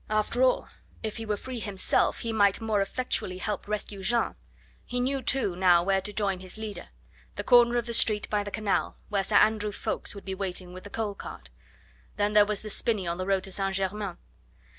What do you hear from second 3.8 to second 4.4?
Jeanne.